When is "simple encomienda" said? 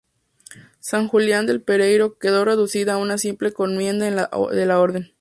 3.19-4.03